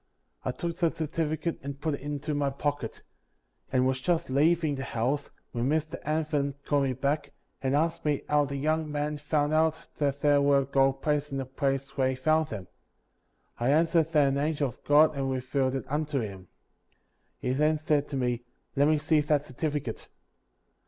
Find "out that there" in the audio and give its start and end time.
9.53-10.41